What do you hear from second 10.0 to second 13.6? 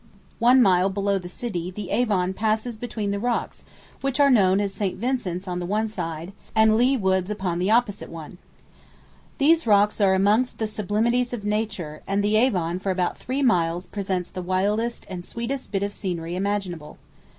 are amongst the sublimities of nature, and the Avon for about three